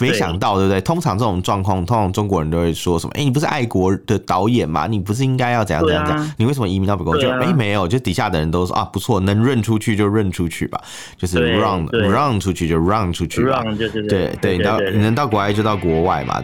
[0.00, 0.80] 没想到，对不对？
[0.80, 3.12] 通常这种状况，通常中国人都会说什么？
[3.14, 4.88] 哎、欸，你不是爱国的导演吗？
[4.88, 6.34] 你不是应该要怎样怎样怎样？
[6.36, 7.16] 你为什么移民到美国？
[7.16, 10.82] 就哎、欸，没有，就底下的人都说啊，不错，能润出去就润出去吧，
[11.16, 16.42] 就是 run run 出去就 run 出去吧，对对，对，你到你能到国外就到国外嘛。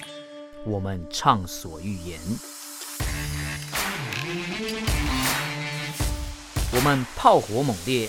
[0.64, 2.20] 我们畅所欲言，
[6.72, 8.08] 我们炮火猛烈。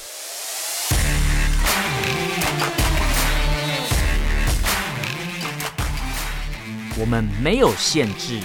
[7.01, 8.39] 我们没有限制。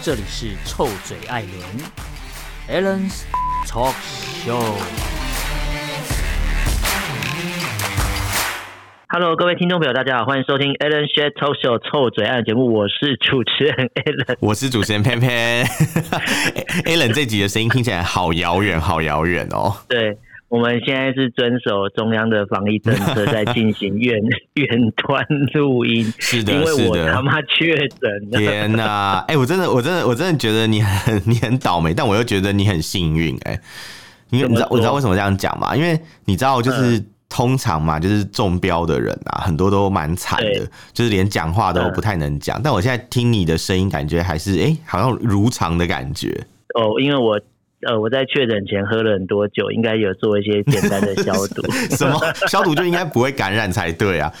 [0.00, 3.24] 这里是臭嘴艾伦 Allen's
[3.68, 3.92] Talk
[4.46, 4.78] Show。
[9.08, 12.72] Hello，各位听众朋友，大家好，欢迎收听 Allen's Talk Show 臭嘴艾伦节目。
[12.72, 15.66] 我是主持人 Allen，我是主持人偏偏。
[16.86, 19.76] Allen 这集的声音听起来好遥远，好遥远哦。
[19.86, 20.16] 对。
[20.50, 24.20] 我们现在是遵守中央的防疫政策，在进行远
[24.54, 26.12] 远端录音。
[26.18, 28.36] 是的，因为我他妈确诊了。
[28.38, 29.24] 天哪、啊！
[29.28, 33.38] 哎、欸，我真的，我真的，我真的觉得你很你很倒霉，但我又觉得你很幸运。
[33.44, 33.56] 哎，
[34.30, 35.76] 因为你知道，我知道为什么这样讲吗？
[35.76, 42.60] 因为你知道，就是、嗯、通常嘛，就是中标的人啊，很多都蛮惨的，就是连讲话都不太能讲、嗯。
[42.64, 46.44] 但我现在听你的声音，感觉还是哎、欸，好像如常的感觉。
[46.74, 47.40] 哦，因为我。
[47.86, 51.62] 呃，我在确诊前喝了很多酒，应该有做一些简单的消毒。
[51.96, 54.32] 什么消毒就应该不会感染才对啊？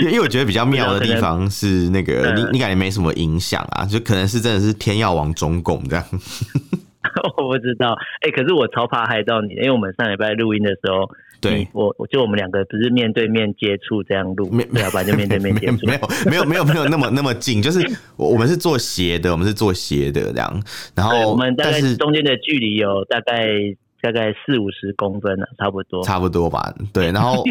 [0.00, 6.04] 因为我觉得比较妙的地方是那个你你感觉没什么影响啊，就可能是真的是天要亡中共这样。
[7.36, 11.10] 我不知道，哎、欸，可是我超怕害到你，因为我们上礼拜录音的时候。
[11.48, 15.02] 对，我我就我们两个不是面对面接触这样录，没有吧？
[15.04, 17.80] 就面对面接触， 没有没有没有没有那么那么近，就是
[18.16, 20.62] 我我们是做斜的，我们是做斜的这样，
[20.94, 23.76] 然后我们大概中间的距离有大概。
[24.12, 26.72] 大概四五十公分了，差不多，差不多吧。
[26.92, 27.42] 对， 然后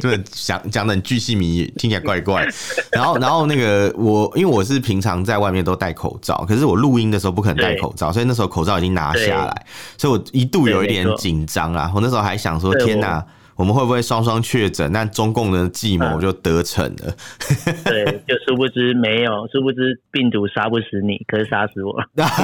[0.00, 2.46] 对 讲讲的很巨细靡遗，听起来怪怪。
[2.90, 9.66] 然后，然后那个我，因为我是平常在外面都戴口罩，可是我录音的时候不可能戴口罩，所以那时候口罩已经拿下来，
[9.98, 11.90] 所以我一度有一点紧张啊。
[11.94, 13.24] 我那时候还想说，天哪！
[13.62, 14.92] 我们会不会双双确诊？
[14.92, 17.14] 但中共的计谋就得逞了。
[17.86, 21.94] 对，就殊不知没有，殊不知病毒杀不死你，可是杀死我。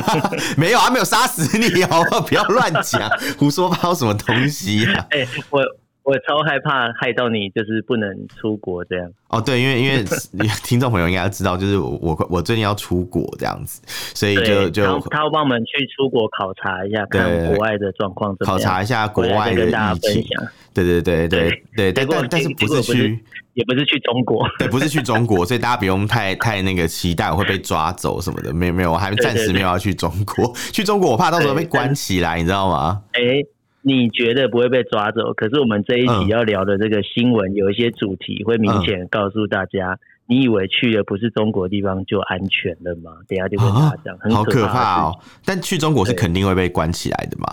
[0.57, 2.21] 没有啊，没有杀死你哦！
[2.29, 5.05] 不要乱讲，胡说八道什么东西啊？
[5.11, 5.61] 哎、欸，我。
[6.09, 9.13] 我超害怕害到你，就是不能出国这样。
[9.29, 10.03] 哦，对，因为因为
[10.65, 13.83] 听众朋友应该知道，就是我我最近要出国这样子，
[14.15, 20.27] 所以就就他会帮我们去出国考察一下，看国外的状况，考察一下国外的疫情。
[20.73, 33.03] 对对对对对，但但但是不是去，也不是去中国，对，不是去中国，所以大家不用太 太那个期待我会被抓走什么的，没有没有，我还暂时没有要去中国，去中国我怕到时候被关起来，你知道吗？
[33.13, 33.45] 哎。
[33.89, 35.33] 你觉得不会被抓走？
[35.33, 43.13] 可是我们这一集要聊的这个新闻，有一些主题会明显告诉大家、嗯，你以为去的不是中国地方就安全了吗？
[43.27, 45.19] 等下就跟大家讲、啊，很可怕哦。
[45.45, 47.47] 但去中国是肯定会被关起来的嘛？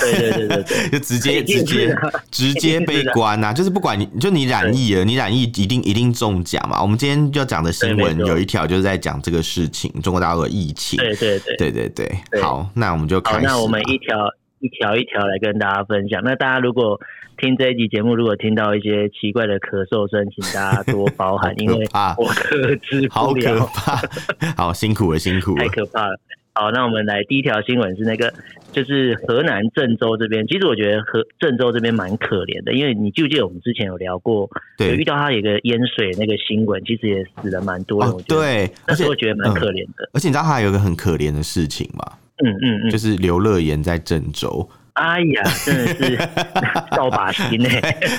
[0.00, 1.96] 对对对对对， 就直接直接
[2.32, 3.52] 直接被关啊！
[3.52, 6.82] 就是不管你就你染疫了，你染疫一定一定中奖嘛。
[6.82, 10.98] 我们今天要讲的新闻有一条就是在讲这个事情，中国大陆的疫情。
[10.98, 12.42] 对对对对对对，对。
[12.42, 13.46] 好，那我们就开始。
[13.46, 14.28] 那我们一条。
[14.60, 16.22] 一条一条来跟大家分享。
[16.24, 16.98] 那大家如果
[17.36, 21.86] 听这一集节目，如果听到一些奇怪的咳嗽声，请大家多包涵，因为
[22.16, 23.10] 我克制不了。
[23.10, 24.56] 好可怕！
[24.56, 26.18] 好辛苦了，辛苦了，太可怕了。
[26.54, 28.32] 好，那我们来第一条新闻是那个，
[28.72, 30.46] 就是河南郑州这边。
[30.46, 38.10] 其实我觉得河郑州这边蛮可怜的，因为你记不记得我们之前有聊过，对，有遇到他有一个淹水那个新闻，其实也死了蛮多人。
[38.10, 40.10] 哦，对，而且我觉得蛮可怜的，嗯。
[40.14, 42.16] 而且你知道他还有一个很可怜的事情吗？
[42.44, 44.68] 嗯嗯嗯，就是刘乐言在郑州。
[44.94, 46.16] 哎呀，真的是
[46.96, 47.68] 倒把心呢，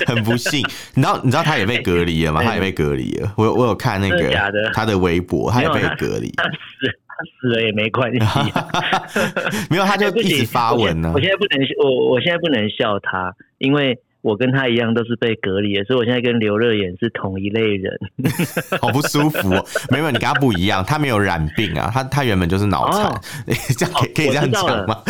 [0.06, 0.60] 很不幸。
[0.94, 2.42] 你知道，你知道他也被隔离了吗？
[2.42, 3.32] 他也被隔离了。
[3.36, 4.30] 我我有看那个
[4.72, 6.30] 他的微博，他也被隔离。
[6.36, 6.50] 他死，
[7.08, 8.18] 他死了也没关系。
[9.70, 11.10] 没有，他就一直发文呢。
[11.14, 13.98] 我现在不能，我我现在不能笑他，因为。
[14.28, 17.98] 我跟他一样都是被隔离的，所以我现在跟刘乐言是同一类人，
[18.80, 19.64] 好不舒服哦。
[19.90, 23.20] 没有，你跟他不一样，他没有染病啊，他他原本就是脑残，哦、
[23.78, 25.02] 这样可以可以这样讲吗？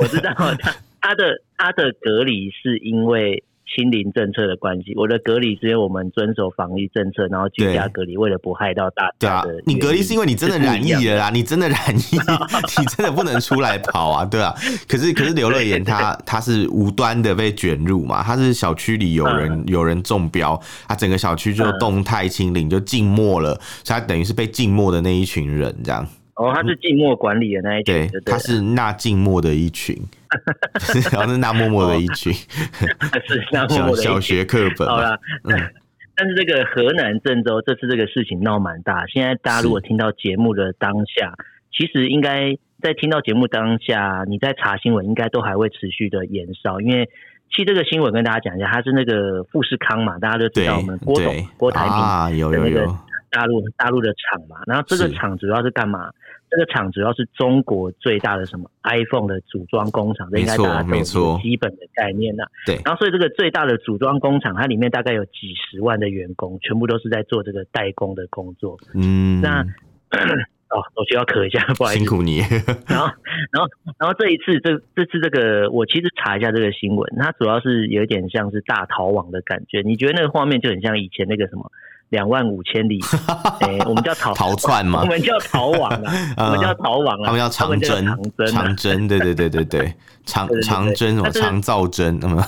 [0.00, 3.44] 我知道 他他的他的隔离是因为。
[3.74, 9.60] 清零政策的关系，我的隔离是因为我们遵守防疫政策，然后居家隔离，为了不害到大家的。
[9.66, 12.16] 你隔离是因为你真的染疫了啦，你真的染疫，
[12.78, 14.54] 你真的不能出来跑啊，对啊。
[14.88, 20.58] 可是可是刘乐言他 他是无端的被卷入嘛，他是小区里有人、嗯、有人中标，
[20.88, 26.06] 他整个小区就动态清零就静默了，所以他等于是被静默的那一群人这样。
[26.36, 29.96] 哦，他是静默管理的那一群，对，他是纳静默的一群，
[31.12, 32.32] 然后是那默默的一群，
[33.26, 34.86] 是那默默的小学课本。
[34.88, 35.52] 好了，嗯，
[36.16, 41.34] 但是这个河南郑州这次这个事情闹蛮大，现在大家如果听到节目的当下，
[41.72, 47.08] 其实应该在听到节目当下，你在查新闻，应该都还会持续的延烧，因为
[47.50, 52.96] 其实这个新闻跟大家讲一下，它是那个富士康嘛，大家都知道我们郭董郭台铭啊，有有有。
[53.28, 56.10] 大陆大陆的厂嘛，然后这个厂主要是干嘛？
[56.56, 62.48] 这个厂主要是中国最大的什么 iPhone 的组装工厂，这应该大家都有基本的概念了。
[62.64, 68.78] 对，然后所以这个最大的组装工厂，它里面大概有几十万的员工，全部都是在做这个代工的工作。
[68.94, 69.60] 嗯，那
[70.72, 72.38] 哦，我需要咳一下，不好意思，辛苦你。
[72.88, 73.06] 然后，
[73.52, 73.68] 然后，
[73.98, 79.82] 然后这一次这这次这个，我其实查一下这个新闻，它主要是有一点像是大逃亡的感觉。
[79.82, 81.70] 你觉得那个画面就很像以前那个什么？
[82.10, 83.00] 两万五千里，
[83.60, 85.90] 哎，我们叫逃逃窜嘛，我们叫逃亡
[86.36, 88.04] 啊，我们叫逃亡啊，他们叫长征，
[88.52, 89.94] 长征，对对对对对，
[90.24, 91.30] 长长征什么？
[91.30, 92.44] 长造征，那么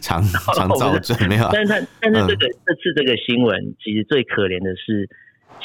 [0.00, 0.22] 长
[0.54, 1.48] 长造征没有？
[1.52, 5.08] 但是他但是这个这次这个新闻，其实最可怜的是，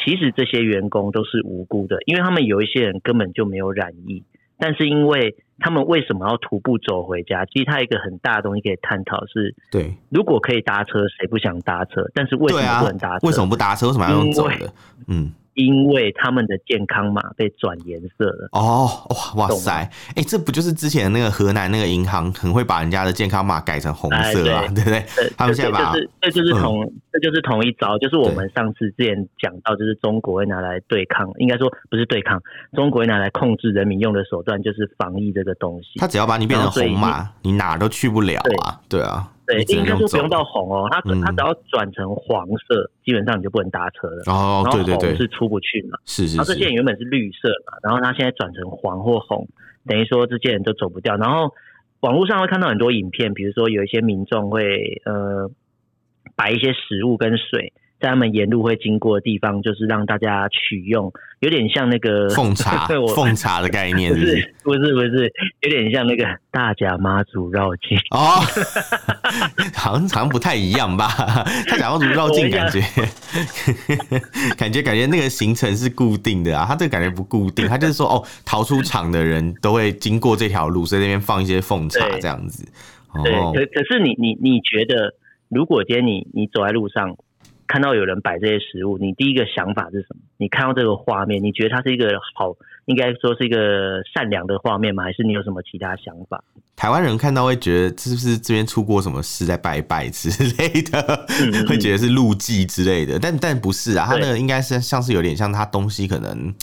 [0.03, 4.23] 其实这些员工都是无辜的，因为他们有一些人根本就没有染疫，
[4.57, 5.35] 但是因为。
[5.59, 7.45] 他们为什么要徒步走回家？
[7.45, 12.03] 其实它一个很大的东西可以探讨是：对，如果可以搭车，谁不想搭车？
[12.13, 13.27] 但是为什么不能搭车？
[13.27, 13.87] 为什么不搭车？
[13.87, 14.73] 为什么要用走的？
[15.07, 15.33] 嗯。
[15.57, 18.87] 因为他们的健康码被转颜色了哦，
[19.35, 25.03] 哇哇塞，哎、欸，这不就是之前那个河南那个银行很会把人家的健康码改成红色啊， 对不对？
[25.35, 32.39] 他们现在把这就是这就是同、嗯、这就是同一招，就是我们上次之前讲到，就是中国会拿来对抗，应该说不是对抗，
[32.73, 35.99] 中国会拿来控制人民用的手段就是防疫这个东西。
[35.99, 39.27] 他只要把你变成红码，你哪儿都去不了啊，对，对啊。
[39.47, 44.23] 对，应该说不用到红哦，它它只要转成黄色，嗯，基本上你就不能搭车了。
[44.27, 45.97] 哦，对对对，红是出不去嘛。
[46.05, 46.37] 是是是。
[46.37, 49.47] 然后这些人原本是绿色嘛，然后它现在转成黄或红，
[49.87, 51.15] 等于说这些人都走不掉。
[51.15, 51.53] 然后
[52.01, 55.49] 网络上会看到很多影片，比如说有一些民众会呃
[56.35, 57.73] 摆一些食物跟水。
[57.99, 64.53] 在他们沿路会经过的地方，就是让大家取用，有点像那个奉茶， 奉茶的概念是不是？
[64.63, 68.37] 不是，不是，不是，有点像那个大甲妈祖绕境哦，
[69.75, 71.07] 好像好像不太一样吧？
[71.67, 72.81] 大甲妈祖绕境 感觉，
[74.57, 82.63] 感觉感觉那个行程是固定的啊，他这个感觉不固定，他就是说哦，逃出场的人都会经过这条路，所以那边放一些奉茶这样子。
[83.23, 85.15] 对，哦、可可是你你你觉得，
[85.49, 87.15] 如果今天你你走在路上，
[87.67, 90.21] 看到有人摆这些食物，你第一个想法是什么？
[90.37, 92.55] 你看到这个画面，你觉得它是一个好，
[92.85, 95.03] 应该说是一个善良的画面吗？
[95.03, 96.43] 还是你有什么其他想法？
[96.75, 106.53] 台湾人看到会觉得是不是这边出过什么事，在拜拜之类的，嗯嗯 会觉得是路祭之类的，但但不是啊，他那个应该是像是有点像他东西可能。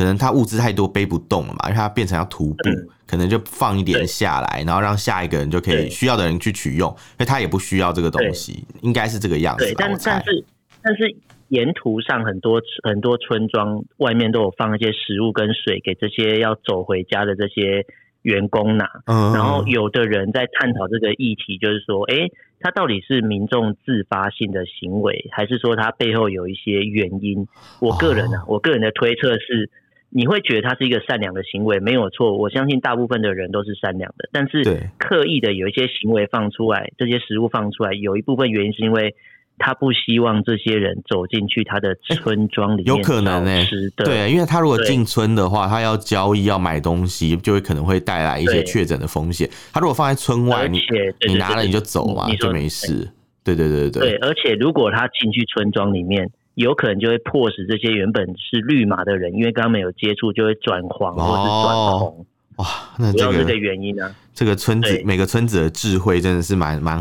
[0.00, 9.66] 可能他物资太多背不动了嘛，因为他变成要徒步，嗯，可能就放一点下来，然后让下一个人就可以需要的人去取用，因为他也不需要这个东西，应该是这个样子。
[9.66, 10.42] 对，但但是
[10.80, 11.14] 但是
[11.48, 17.84] 沿途上很多很多村庄外面都有放一些食物跟水给这些要走回家的这些
[18.22, 27.46] 员工拿，嗯，然后有的人在探讨这个议题，就是说，哎，欸，他到底是民众自发性的行为，还是说他背后有一些原因？
[27.80, 29.68] 我个人呢，啊，我个人的推测是。
[30.12, 32.36] 你会觉得它是一个善良的行为，没有错。
[32.36, 39.14] 我相信大部分的人都是善良的，但是刻意的有一些行为放出来，这些食物放出来，有一部分原因是因为
[39.56, 43.64] 他不希望这些人走进去他的村庄里面，有可能呢？
[43.96, 49.48] 对，因为他如果进村的话，他要交易要买东西，就会可能会带来一些确诊的风险。
[49.72, 50.80] 他如果放在村外，你
[51.28, 53.08] 你拿了你就走嘛，就没事。
[53.44, 56.28] 对对对对对，而且如果他进去村庄里面。
[56.54, 62.26] 有可能就会迫使这些原本是绿码的人，因为跟他们有接触，就会转黄或是转红。
[62.56, 62.66] 哇，
[62.98, 64.14] 那这个这个原因呢、啊？
[64.34, 67.00] 这个村子每个村子的智慧真的是蛮蛮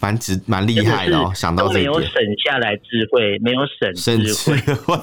[0.00, 1.30] 蛮值蛮厉害的哦。
[1.34, 2.12] 想到这没有省
[2.44, 4.96] 下来智慧，没有省智慧，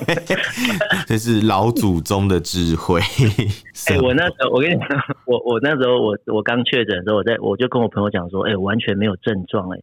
[1.07, 2.99] 这是老祖宗的智慧。
[3.89, 4.87] 哎、欸，我那时候我跟你讲，
[5.25, 9.79] 我我那时候我我刚确诊的时候，我在我就跟我朋友讲说，哎、欸，我完全没有症状，哎，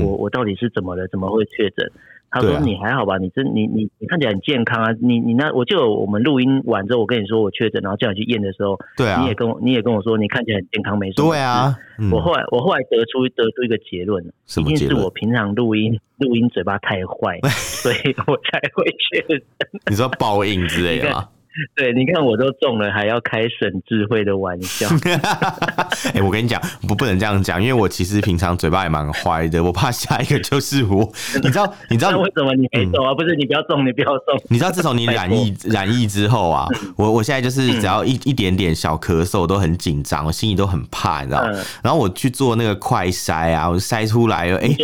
[0.00, 1.08] 我我到底是怎么了？
[1.08, 1.90] 怎么会确诊？
[2.34, 3.16] 他说：“你还好吧？
[3.18, 4.90] 你真你你你看起来很健康啊！
[5.00, 11.30] 你你那我就我们录音完之后，我跟你说我确诊，然后叫你去验的时候，对啊，你也跟我你也跟我说你看起来很健康，没错。
[11.30, 19.42] 对啊，嗯、我后来我后来得出得出一个结论，一定是我平常录音录音嘴巴太坏， 所以我才会确诊。
[19.88, 21.28] 你说报应之类的吗？
[21.76, 24.88] 对，你看我都中了，还要开省智慧的玩笑。
[26.12, 31.08] 哎、欸，我跟你讲，不不能这样讲，因为我其实平常嘴巴也蛮坏的，我怕下一个就是我。
[31.42, 31.72] 你知道？
[31.88, 33.12] 你知道为什么你没中啊？
[33.12, 34.40] 嗯、不是你不要中，你不要中。
[34.48, 41.40] 你知道自从你 染疫染疫之后啊，我我现在就是只要一一点点小咳嗽，我都很紧张，我心里都很怕，你知道？
[41.44, 44.76] 嗯、然后我去做那个快筛啊，我筛出来了，哎、欸，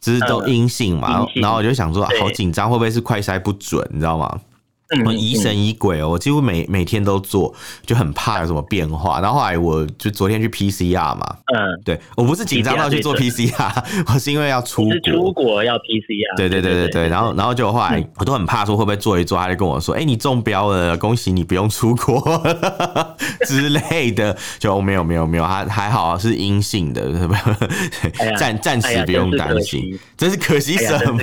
[0.00, 3.84] 只是都阴性嘛，然后我就想说，好紧张，会不会是快筛不准？
[3.90, 4.40] 你知道吗？
[5.04, 7.54] 我疑神疑鬼哦，我几乎每每天都做，
[7.86, 9.20] 就很怕有什么变化。
[9.20, 16.36] 然后后来我就昨天去 PCR 嘛，嗯，对我不是紧张到去做 PCR， 我是因为要出国，出国要 PCR。
[16.36, 22.42] 对对对对对，然后然后就后来我都很怕说会不会做一做，他就跟我说，哎，你中标了，恭喜你不用出国
[23.46, 24.36] 之类的。
[24.58, 27.02] 就没有没有没有，还还好是阴性的，
[28.38, 29.98] 暂暂时不用担心。
[30.16, 31.18] 真是可惜什么？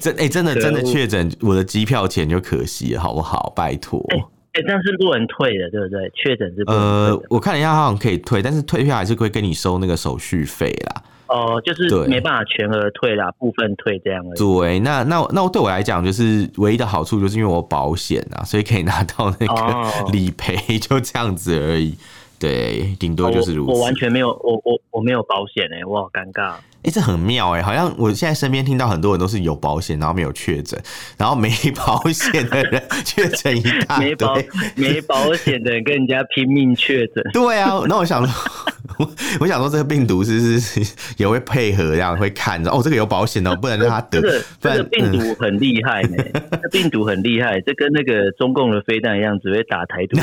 [0.00, 1.93] 真哎真的真的确诊，我的机票。
[1.94, 3.52] 票钱就可惜了，好不好？
[3.54, 4.04] 拜托。
[4.08, 4.24] 哎、欸
[4.60, 6.10] 欸，但是不能退的，对不对？
[6.12, 6.88] 确诊是不能退。
[6.88, 11.02] 呃，我看了一下，好像可以退，但是退票还是会跟你收那个手续费啦。
[11.28, 14.38] 哦，就是没办法全额退啦，部分退这样而已。
[14.38, 19.54] 对，那那那对我来讲，就是唯一的好处，就是因为我保险啊，所以可以拿到那个
[20.10, 21.96] 理赔，就这样子而已。
[22.40, 23.70] 对，顶多就是如此。
[23.70, 26.56] 我，我完全没有，我我我没有保险哎、欸，我好尴尬。
[26.84, 30.78] 哎、欸，这很妙哎、欸，好像我现在身边听到很多人都是有保险，然后没有确诊，
[31.16, 34.06] 然后没保险的人 确诊一大堆。
[34.10, 34.36] 没保
[34.76, 37.24] 没保险的人跟人家拼命确诊。
[37.32, 39.10] 对啊，那我想说，
[39.40, 44.20] 我想说这个病毒是是是也会配合这样会看着哦，这个有保险的，不能让他得。
[44.20, 50.18] 这个这个病毒很厉害呢、欸，这病毒很厉害，这跟那个中共的飞弹一样，只会打台独，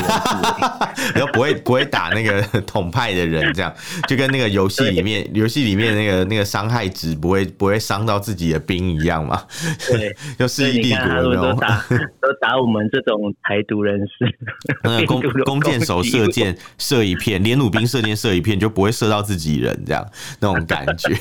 [1.12, 3.74] 然后不会不会打那个统派的人，这样
[4.06, 6.46] 就跟那个游戏里面游戏里面那个那个。
[6.52, 9.42] 伤害值不会不会伤到自己的兵一样嘛？
[9.90, 11.82] 对，就世纪帝国都打
[12.20, 14.38] 都打我们这种台独人士。
[14.84, 20.06] 那弓 弓箭手射箭射一片，连弩兵射箭射一片，就不会射到自己人，这样
[20.40, 21.14] 那种感觉。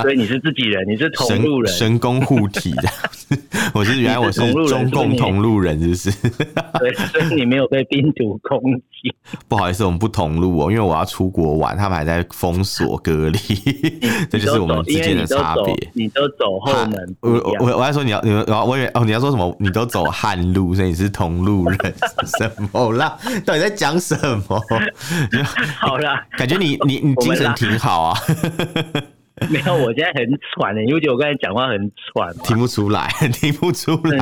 [0.00, 2.94] 所以你是自己人，你是同路人，神功护体这样。
[3.74, 6.28] 我是原来我是中共同路人，是不是？
[6.78, 9.12] 对，所以你没有被病毒攻击。
[9.48, 13.38] 不好意思，我们不同路哦，因为我要出国玩，他们还在封锁隔离。
[14.30, 15.90] 这就是我们之间的差别。
[15.92, 19.56] 你都走后门，我我我还说你要你们我以为哦你要说什么？
[19.60, 21.78] 你都走汉路，所以你是同路人？
[22.38, 23.16] 什么啦？
[23.46, 24.16] 到底在讲什
[24.48, 24.60] 么？
[25.80, 28.18] 好啦，感觉你你你精神挺好啊。
[29.48, 34.18] 没有，我现在很喘的，因为我刚才讲话很喘，听不出来，听不出来，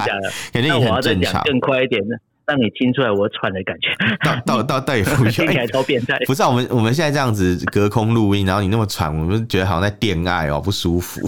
[0.53, 1.43] 感觉你很正常。
[1.45, 2.17] 更快一点的。
[2.49, 3.91] 让你听出来我喘的感觉，
[4.25, 6.17] 到到到到底 不起来超变态。
[6.25, 11.21] 不是啊，我们我们现在这样子隔空录音，然后你那么喘，我们觉得好像在恋爱哦，不舒服，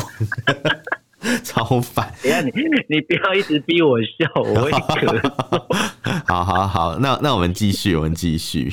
[1.44, 2.10] 超烦。
[2.22, 2.50] 等下你
[2.88, 6.24] 你不要一直逼我笑，我会咳 嗽。
[6.26, 8.72] 好好好，那那我们继续，我们继续。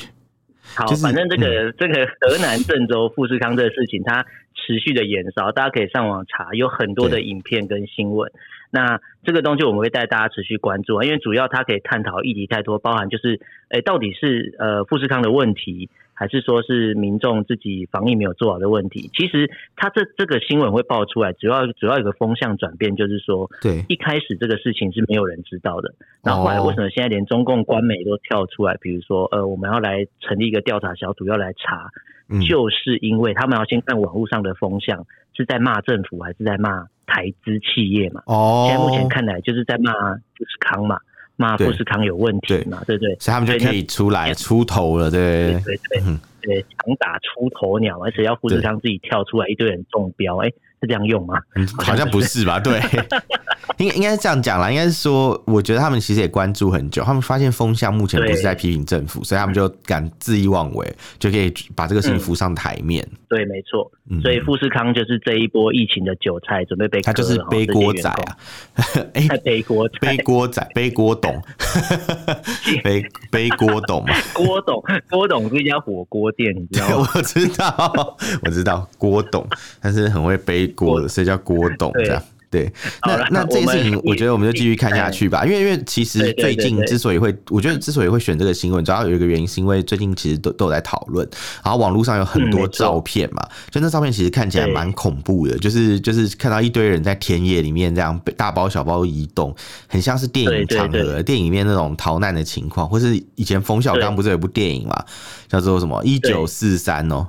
[0.74, 4.24] 好，就是、反正这个、嗯、这个河南郑州富士康这个事情，它
[4.56, 8.32] 持续的延烧，大家可以上网查，有很多的影片跟新闻。
[8.70, 19.10] 那这个东西我们会带大家持续关注啊，因为主要它可以探讨议题太多，包含就是，诶，到底是呃富士康的问题，还是说是民众自己防疫没有做好的问题？
[19.14, 25.94] 其实它这这个新闻会爆出来，主要主要有个风向转变，就是说，对，一开始这个事情是没有人知道的，
[26.24, 31.90] 那后，后来为什么现在连中共官媒都跳出来，比如说，呃，我们要来成立一个调查小组要来查，
[32.48, 35.06] 就是因为他们要先看网络上的风向
[35.36, 36.88] 是在骂政府还是在骂。
[37.08, 41.00] 台资企业嘛，哦，现在目前看来就是在骂富士康嘛，
[41.36, 43.16] 骂富士康有问题嘛，对，对不对？
[43.20, 45.60] 所以他们就可以出来出头了，对。
[45.66, 46.02] 对对
[46.42, 50.52] 对，强打出头鸟，而且要富士康自己跳出来，一堆人中标，哎。
[50.82, 51.40] 是这样用吗？
[51.56, 52.60] 嗯，好像不是吧？
[52.60, 52.80] 对，
[53.78, 54.70] 应该应该是这样讲啦。
[54.70, 63.04] 应该是说，我觉得他们其实也关注很久，他们发现风向目前不是在批评政府，所以他们就敢恣意妄为，就可以把这个事情浮上台面。
[63.12, 63.92] 嗯、对，没错。
[64.22, 68.38] 所以富士康就是这一波疫情的韭菜，准备被他就是 背锅仔啊！
[69.14, 71.42] 哎，背锅背锅仔背锅董，
[72.84, 74.14] 背背锅董嘛？
[74.34, 77.10] 郭董郭董是一家火锅店，你知道吗？
[77.16, 79.46] 我知道，我知道郭董，
[79.82, 80.67] 但是很会背。
[80.68, 82.22] 锅的，所以叫郭董这样。
[82.50, 82.72] 对，
[83.06, 85.46] 那那这件事情，我觉得我们就继续看下去吧。
[85.46, 91.28] 因为因为其实最近之所以会，我觉得之所以会选这个新闻，主要有一个原因，是因为最近其实都都有在讨论，
[91.62, 99.54] 然后网络上有很多照片嘛，就那照片其实看起来蛮恐怖的，就是就是看到一堆人在田野里面这样大包小包移动，
[99.90, 105.04] 很像是电影场合，电影里面那种逃难的情况，或是以前冯小刚不是有一部电影嘛，
[105.50, 107.28] 叫做什么一九四三哦。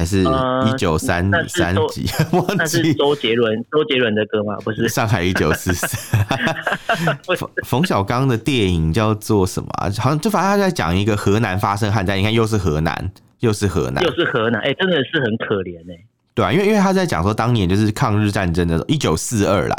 [0.00, 2.06] 还是一九三三几？
[2.56, 4.56] 那是周杰伦，周杰伦的歌吗？
[4.64, 6.16] 不是，上海一九四四。
[7.36, 9.68] 冯冯小刚的电影叫做什么？
[9.98, 16.06] 好像就反正他在讲一个河南发生旱灾，你看又是河南，又是河南，又是河南，哎、欸，真的是很可怜哎、欸。
[16.32, 19.76] 对啊，因为因为他在讲说当年就是抗日战争的时候，一九四二啦，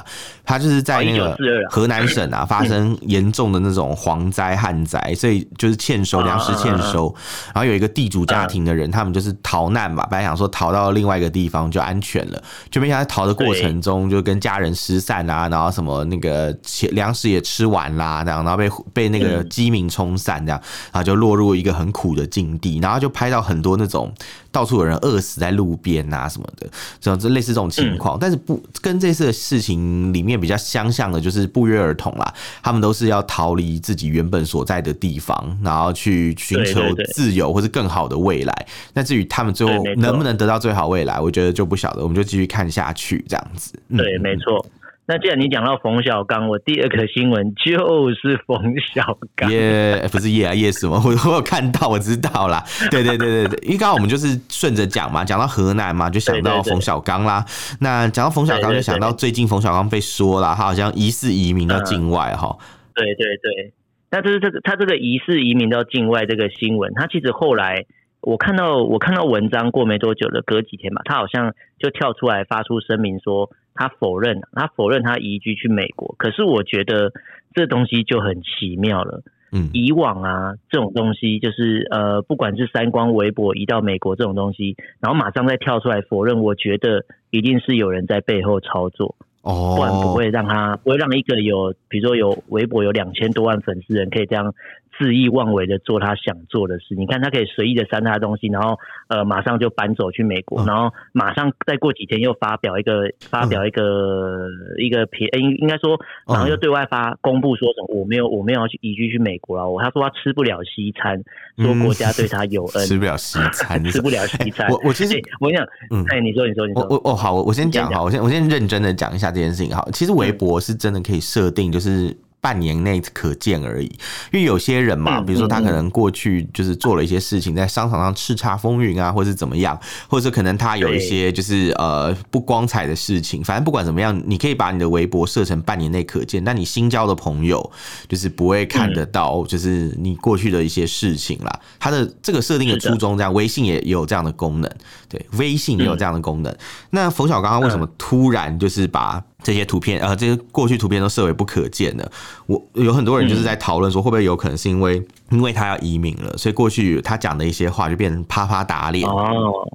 [0.51, 1.33] 他就是在那个
[1.69, 7.15] 河南省啊发生严重的那种蝗灾旱灾，所以就是欠收粮食欠收，
[7.53, 16.53] 然后有一个地主家庭的人，他们就是逃难嘛，本来想说逃到另外一个地方就安全了，就没想到逃的过程中就跟家人失散啊，然后什么那个
[16.91, 24.13] 粮食也吃完啦，这样然后被被那个饥民冲散这样，然后就落入一个很苦的境地，然后就拍到很多那种
[24.51, 26.45] 到处有人饿死在路边啊什么。
[26.57, 26.67] 的，
[26.99, 32.33] 这样子类似这种情况，但是不跟这次的事情里面比较相像的，就是不约而同啦。
[32.63, 36.81] 他们都是要逃离自己原本所在的地方，然后去寻求
[37.13, 38.67] 自由或是更好的未来。
[38.93, 43.73] 那至于他们最后能不能得到最好未来，我觉得就不晓得，我们就继续看下去这样子。
[43.95, 44.65] 对，没错。
[45.11, 48.57] 那既然你讲到冯小刚，我第二个新闻就是冯
[48.93, 49.51] 小刚。
[49.51, 50.95] 耶，不是耶啊耶什么？
[51.03, 52.63] 我我有看到，我知道啦。
[52.89, 57.43] 对对对对对，因为刚刚我们就是顺着讲嘛，讲到河南嘛，就想到冯小刚啦。
[57.81, 62.57] 那讲到冯小刚，就想到最近冯小刚被说了，他好像疑似移民到境外哈。
[62.95, 63.73] 对对对，
[64.11, 67.85] 那就是这个他这个疑似移民到境外这个新闻，他其实后来
[68.21, 73.49] 我看到我看到文章过没多久了，隔几天吧，他好像就跳出来发出声明说。
[73.73, 76.15] 他否认，他否认他移居去美国。
[76.17, 77.11] 可是我觉得
[77.53, 79.21] 这东西就很奇妙了。
[79.53, 89.15] 嗯，以往啊，这种东西就是呃，不管是三光、微博移到美国这种东西，然后马上再跳出来否认，我觉得一定是有人在背后操作。
[89.41, 94.53] 哦，不然不会让他不会让一个有，比如说有微博有两千多万粉丝人可以这样。
[95.01, 98.77] 肆意妄为的做他想做的事，你看他可以随意的删他的东西，然后
[99.07, 111.19] 呃马上就搬走去美国，然后马上再过几天又发表一个发表一个、嗯、一个评，应应该说，然后又对外发公布说什么我没有我没有要去移居去美国了，我他说他吃不了西餐，
[111.57, 114.67] 说国家对他有恩，嗯、 吃不了西餐， 吃不了西餐。
[114.67, 122.15] 欸、我我其实、欸、我跟你讲，嗯，哎，你说你说你说，我我哦好，我我先讲好，我先我先认真的讲一下这件事情好，其实微博是真的可以设定就是。
[122.41, 123.85] 半年内可见而已，
[124.31, 129.79] 因为有些人嘛，比如说他可能过去就是做了一些事情，在商场上叱咤风云啊，或是怎么样，
[130.09, 137.71] 或者是可能他有一些就是呃不光彩的事情，反正不管怎么样，你可以把你的微博设成半年内可见，但你新交的朋友
[138.09, 141.59] 就是不会看得到，就是你过去的一些事情啦。
[141.79, 144.71] 他的这个设定的初衷，这样微信也有这样的功能，
[145.07, 146.51] 对，微信也有这样的功能。
[146.89, 149.23] 那冯小刚刚为什么突然就是把？
[149.43, 152.11] 这些图片，呃，这些过去图片都设为不可见的。
[152.45, 159.07] 我有很多人就是在讨论说，会不会有可能是因为，因为他要移民了，所以过去他讲的一些话就变成啪啪打脸。
[159.07, 159.67] 哦。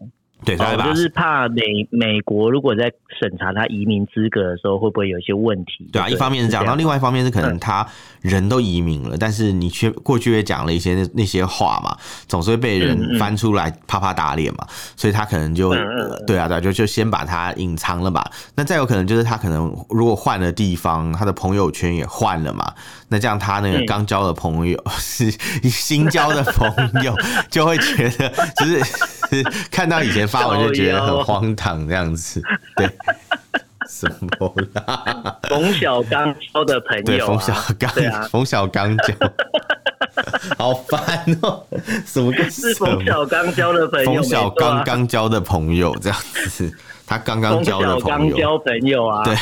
[0.44, 5.88] 对，就是怕美美国如果在审查他移民资格的时候，会不会有一些问题？
[5.92, 7.84] 对啊，一方面是这样，然后另外一方面是可能他
[8.20, 11.96] 人都移民了，嗯、但是你却过去也讲了一些那那些话嘛，
[12.28, 15.74] 总是会被人翻出来啪啪打脸嘛，嗯嗯，所以他可能就、
[16.26, 18.30] 对啊，对，就就先把他隐藏了吧。
[18.54, 22.72] 那再有可能就是他可能如果换了地方，他的朋友圈也换了嘛，
[23.08, 25.30] 那这样他那个刚交的朋友、嗯、是
[25.70, 27.16] 新交的朋友
[27.50, 28.80] 就会觉得就是
[29.70, 30.26] 看到以前。
[30.26, 32.42] 发文就觉得很荒唐，这样子，
[32.76, 32.90] 对，
[33.88, 35.38] 什么啦？
[35.48, 39.14] 冯小刚交的朋友，对，冯小刚，冯小刚交，
[40.58, 41.64] 好烦哦！
[42.04, 44.14] 什么是冯小刚交的朋友？
[44.14, 46.18] 冯小刚刚交的朋友，这样
[46.50, 46.76] 子。
[47.06, 49.36] 他刚刚交的朋友，刚交朋友啊，对，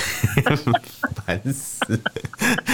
[1.24, 1.98] 烦死！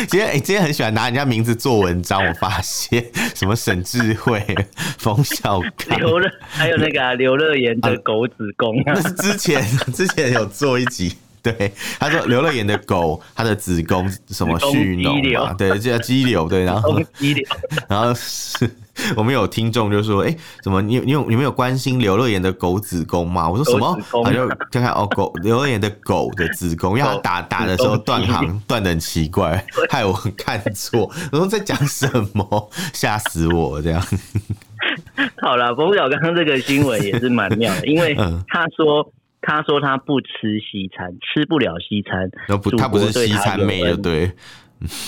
[0.09, 4.45] 今天哎，今天很喜欢拿人家名字做文章，我发现什么沈智慧、
[4.99, 9.63] 冯小刚、刘乐，还有那个刘乐言的狗子宫，那是之前
[9.95, 17.45] 之前有做一集，对，他说刘乐言的狗，他的子宫什么蓄脓嘛，对，叫肌瘤，对，然后肌瘤，
[17.89, 18.71] 然后是。
[19.17, 31.11] 我们有听众就说：“哎、欸，怎么你你有你们有关心刘乐言的狗子宫吗？”我说：“什么？”他就看看哦，狗刘乐言的狗的子宫，因为他打打的时候断行断的很奇怪，害我看错。
[31.33, 32.71] 我说在讲什么？
[32.93, 33.81] 吓死我！
[33.81, 34.05] 这样。
[35.41, 38.15] 好了，冯小刚这个新闻也是蛮妙的，因为
[38.49, 42.31] 他说他说他不吃西餐，吃不了西餐，
[42.63, 44.33] 不他不是西餐妹的，对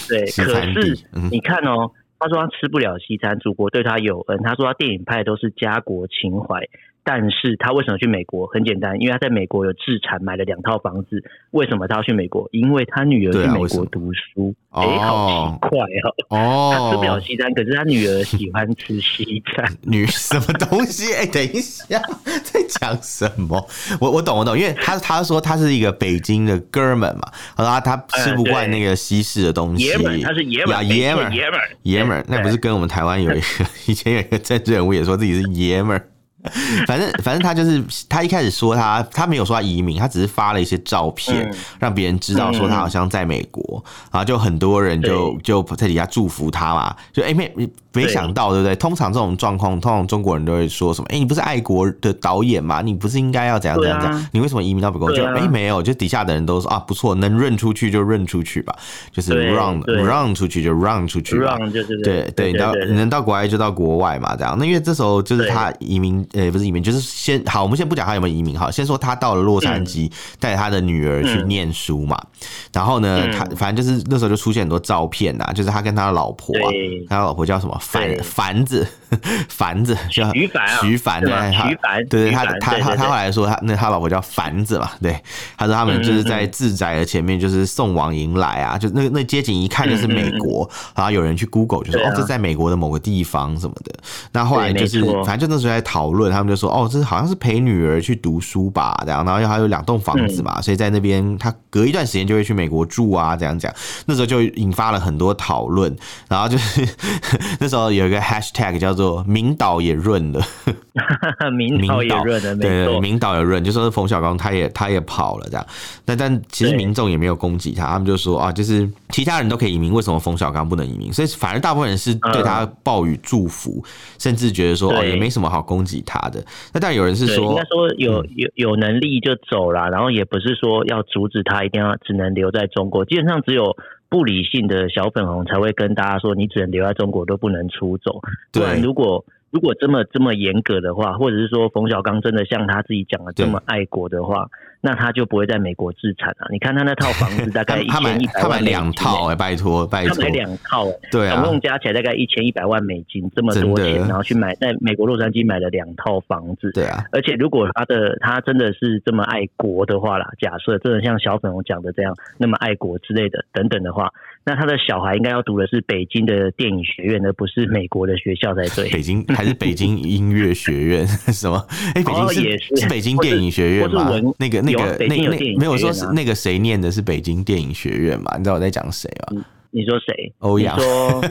[0.09, 0.27] 对。
[0.37, 0.99] 可是
[1.31, 1.91] 你看哦。
[2.25, 4.39] 他说他吃不了西餐，祖国对他有恩。
[4.45, 6.61] 他说他电影拍的都是家国情怀，
[7.05, 8.47] 但是他为什么去美国？
[8.47, 11.23] 很简单，因为他在美国有自产，买了两套房子。
[11.51, 12.49] 为什么他要去美国？
[12.53, 14.55] 因为他女儿去美国读书。
[14.71, 16.15] 哎、啊欸，好奇怪哦！
[16.31, 19.71] 哦，他吃不了西餐，可是他女儿喜欢吃西餐。
[19.83, 21.13] 女什么东西？
[21.13, 22.01] 哎、欸，等一下，
[22.45, 23.69] 在讲什么？
[24.01, 29.85] 我我懂我懂，因为他他说他是一个北京的哥们嘛，他说他吃不惯那个西式的东西。
[29.85, 33.47] 爷们，他是爷们，爷们，爷们，爷们，那不是跟我们台湾有一个
[33.87, 36.01] 以前有一个政治人物也说自己是爷们。
[36.87, 47.53] 反正反正他就是他一开始说他他没有说他移民，他只是发了一些照片，让别人知道说他好像在美国，然后就很多人就就在底下祝福他嘛，就哎没
[47.93, 48.75] 没想到对不对？
[48.75, 51.07] 通常这种状况，通常中国人都会说什么？
[51.11, 52.81] 哎，你不是爱国的导演吗？
[52.83, 54.29] 你不是应该要怎样怎样怎样？
[54.33, 55.13] 你为什么移民到美国？
[55.13, 58.75] 就哎没有，就底下的人都说啊不错，能润出去就润出去吧，
[59.13, 61.57] 就是 run run 出去就 run 出去吧，
[62.03, 64.57] 对对，你到能到国外就到国外嘛，这样。
[64.59, 66.27] 那因为这时候就是他移民。
[66.35, 72.19] 呃，不是移民，就是先好，我们先不讲他有没有移民，好，先说他到了洛杉矶，带、嗯、他的女儿去念书嘛。
[72.23, 76.69] 嗯、然后呢，他反正就是那时候就出现很多照片呐，就是他跟他的老婆啊，
[77.11, 78.87] 他老婆叫什么凡凡子，
[79.51, 85.15] 凡子叫徐凡，徐凡对，徐凡，对对，他他他他后来说他那他老婆叫凡子嘛，对，
[85.59, 93.93] 他说他们就是在自宅的前面就是送往迎来啊，就那那街景一看就是美国，然后有人去 Google 就说哦，这在美国的某个地方什么的。
[94.33, 96.22] 那后来就是反正就那时候在讨论。
[96.31, 103.73] 他们就说：“哦，这是好像是陪女儿去读书吧，这样，然后又还有两栋房子嘛，所以在那边他隔一段时间就会去美国住啊，这样讲。
[104.07, 105.95] 那时候就引发了很多讨论，
[106.29, 106.87] 然后就是
[107.61, 110.45] 那时候有一个 hashtag 叫做‘明导也润了
[111.57, 115.67] ’，明导也润了，对对，明导也润，就说冯小刚他也他也跑了这样。
[116.05, 121.13] 但但其实民众也没有攻击他，他们就说啊，就是其他人都可以移民，为什么冯小刚不能移民？
[121.13, 123.85] 所以反而大部分人是对他报以祝福，
[124.19, 126.45] 甚至觉得说哦，也没什么好攻击他。”他的
[126.75, 133.75] 那当然有人是说，应该说有有有能力就走啦，然后也不是说要阻止他一定要只能留在中国，基本上只有
[134.11, 138.21] 不理性的小粉红才会跟大家说，你只能留在中国都不能出走。
[138.53, 144.49] 不然，如果如果这么这么严格的话，或者是说冯小刚真的像他自己讲的这么爱国的话。
[144.85, 146.49] 那他就不会在美国自产啊！
[146.51, 164.11] 你看他那套房子大概 一千一百万两套哎，拜托拜托，他买两套哎，对啊，总共加起来大概一千一百万美金，这么多钱，然后去买在美国洛杉矶买了两套房子，对啊，而且如果他的他真的是这么爱国的话啦，假设真的像小粉红讲的这样那么爱国之类的等等的话，
[164.45, 168.91] 那他的小孩应该要读的是北京的电影学院，而不是美国的学校才对。
[168.91, 171.65] 北京还是北京音乐学院 什么？
[171.95, 174.11] 哎，北京是也是北京电影学院吗？
[174.41, 174.72] 那个那。
[174.79, 178.35] 那个那那没有说是那个谁念的是北京电影学院嘛？
[178.37, 179.43] 你知道我在讲谁吗？
[179.71, 180.33] 你说谁？
[180.41, 181.23] 欧阳说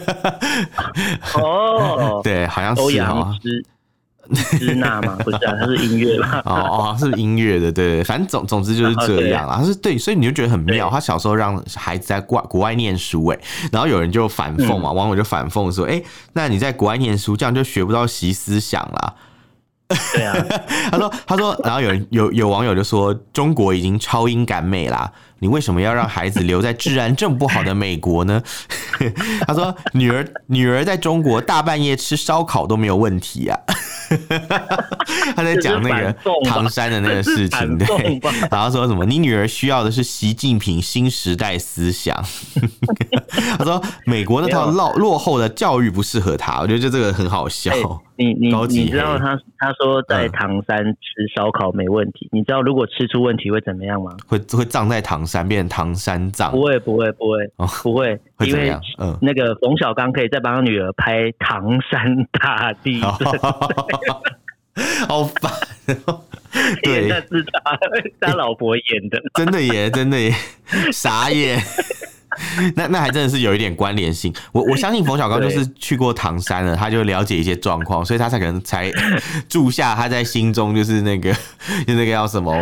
[1.40, 3.64] 哦，对，好像是欧阳之
[4.58, 6.42] 之娜嘛， 不是啊，他是音乐嘛？
[6.46, 9.58] 哦哦，是音乐的，对，反正总总之就是这样啊。
[9.60, 10.90] 他是对，所以你就觉得很妙。
[10.90, 13.40] 他小时候让孩子在国国外念书，哎，
[13.72, 16.02] 然后有人就反讽嘛，网友就反讽说，哎，
[16.34, 19.14] 那你在国外念书，这样就学不到习思想啦。
[20.14, 20.36] 对啊，
[20.92, 28.44] 他说，他说，然后有人有有网友就说，中国已经超英赶美啦，你为什么要让孩子留在治安这么不好的美国呢？
[29.48, 33.60] 他说，女儿女儿在中国大半夜吃烧烤都没有问题啊。
[35.36, 42.16] 他在讲那个唐山的那个事情，对，然后说什么，你女儿需要的是习近平新时代思想。
[43.58, 47.72] 他说，美国那套落落后的教育不适合他，我觉得就这个很好笑。
[48.18, 54.12] 你你你知道他他说在唐山吃烧烤没问题，你知道如果吃出问题会怎么样吗？
[54.28, 56.52] 会会葬在唐山，变成唐三藏？
[56.52, 63.00] 不会不会不会哦不会，因为嗯，那个冯小刚可以再帮他女儿拍《唐山大地。
[63.00, 63.10] 震》，
[65.08, 65.52] 好烦。
[66.84, 67.80] 对，那是他
[68.20, 70.34] 他老婆演的， 真的耶，真的耶，
[70.92, 71.62] 傻眼。
[72.76, 78.90] 那那还真的是有一点关联性，我我相信冯小刚就是去过唐山了，他就了解一些状况，所以他才可能才
[79.50, 81.34] 住下他在心中就是那个
[81.86, 82.54] 就那个叫什么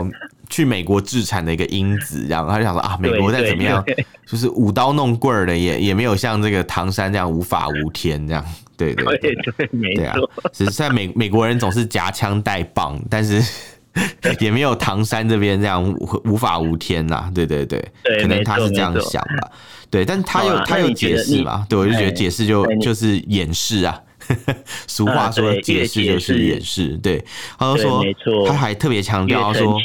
[0.49, 3.83] 去美国制产的一个因子，这样他就想说啊，美国再怎么样，
[4.25, 10.05] 就是舞刀弄棍儿的也也没有像这个唐山这样无法无天这样，对对对对，对。
[10.05, 10.15] 啊，
[10.51, 13.43] 只是在美美国人总是夹枪带棒，但是。
[14.39, 17.65] 也没有唐山这边这样无无法无天呐、啊，对对。
[17.65, 17.81] 对，
[18.21, 19.51] 可能他是这样想吧，
[19.89, 23.99] 对，但他又他又解释嘛，对，我就觉得解释就就是掩饰啊，
[24.85, 27.21] 俗话说解释就是掩饰，对，
[27.57, 28.03] 他就说，
[28.47, 29.75] 他还特别强调说，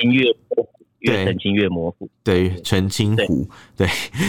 [1.05, 3.87] 越澄清越模糊，对澄清湖，对，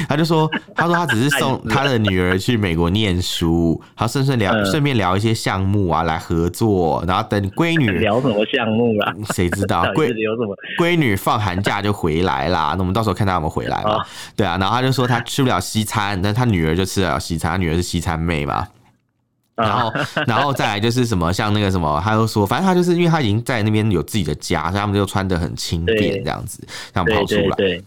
[0.10, 9.14] 他就说，他说他只是送 他的女儿去美国念书，他顺顺聊，顺便聊一些项目啊，来合作，然后等闺女 聊什么项目啊？
[9.34, 9.84] 谁知道？
[9.94, 14.04] 闺有什么闺女放寒假就回来啦，那我们到时候看他有没有回来嘛？
[14.36, 18.68] 对啊，然后他就说他吃不了西餐，但他女儿就吃得了西餐，他女儿是西餐妹嘛。
[19.56, 19.92] 然后，
[20.28, 26.62] 然后再来就是什么，像那个什么，他又说，反正他就是因为他已经在那边有自己的家，所以他们就穿的很轻便这样子，
[26.94, 27.56] 这样跑出来。
[27.56, 27.82] 对，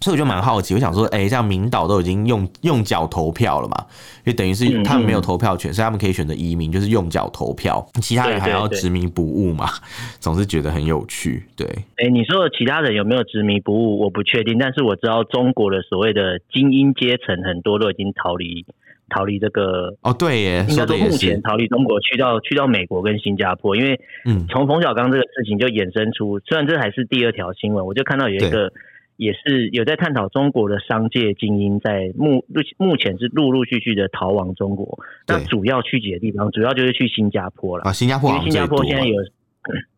[0.00, 3.86] 所以我就蛮好奇，我想说，哎，这样明岛都已经用用脚投票了嘛？
[4.18, 9.70] 因为等于是他们没有投票权，所以他们可以选择移民，就是用脚投票，其他人还要执迷不悟嘛？
[10.20, 11.46] 总是觉得很有趣。
[11.56, 14.00] 对，哎，你说的其他人有没有执迷不悟？
[14.00, 18.66] 我不确定，但是我知道中国的所谓的精英阶层很多都已经逃离。
[19.08, 28.72] 逃离这个哦，对耶，应该说目前逃离中国去到去到美国跟新加坡，因为嗯，从冯小刚这个事情就衍生出，虽然这还是第二条新闻，我就看到有一个
[29.16, 32.44] 也是有在探讨中国的商界精英在目
[32.78, 39.14] 目前是陆陆续续的逃亡中国，那主要去几个地方，主要就是去新加坡了啊，新加坡，因为新加坡现在有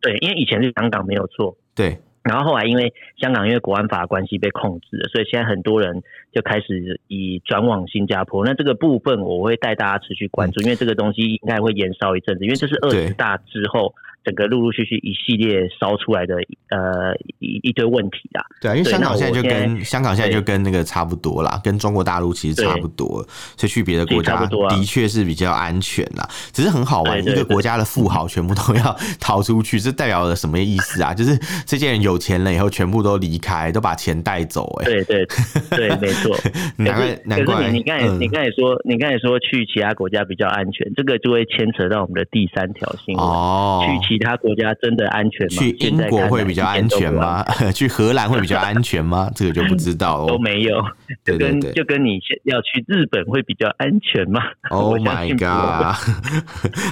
[0.01, 1.97] 对，因为以前是香港没有错，对。
[2.27, 8.45] 然后后来因为香港因为国安法关系被控制了，所以现在很多人就开始以转往新加坡。
[8.45, 13.93] 那这个部分我会带大家持续关注，因为这个东西应该会延烧一阵子，因为这是二十大之后。
[14.27, 16.35] 整个陆陆续续一系列烧出来的
[16.67, 26.27] 呃一一堆问题啦，对啊，因为香港现在就跟香港现在就跟那个差不多啦，跟中国大陆其实差不多，所以去别的国家的确是比较安全啦。
[26.51, 31.13] 只是很好玩，一个国家的富豪全部都要逃出去，这代表了什么意思啊？
[31.13, 34.69] 就是这些人有钱了以后，全部都离开，都把钱带走。
[34.81, 35.25] 哎，对对
[35.69, 36.37] 对， 没错。
[36.75, 44.16] 难怪难怪你刚才你刚才说你刚才说去其他国家比较安全，这个就会牵扯到我们的第三条新闻哦，去其。
[44.17, 45.59] 其他国家真的安全吗？
[45.59, 47.45] 去英国会比较安全吗？
[47.71, 49.29] 去荷兰会比较安全吗？
[49.35, 50.27] 这个就不知道了。
[50.27, 50.81] 都没有，
[51.23, 54.41] 就跟就跟你要去日本会比较安全吗？
[54.71, 55.95] Oh my god！